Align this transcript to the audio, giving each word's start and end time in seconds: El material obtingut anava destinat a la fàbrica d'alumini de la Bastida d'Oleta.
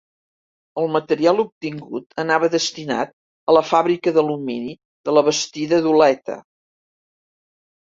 El 0.83 0.87
material 0.93 1.41
obtingut 1.43 2.17
anava 2.23 2.49
destinat 2.55 3.13
a 3.53 3.55
la 3.59 3.63
fàbrica 3.73 4.15
d'alumini 4.17 4.75
de 5.11 5.17
la 5.17 5.25
Bastida 5.31 5.83
d'Oleta. 5.89 6.41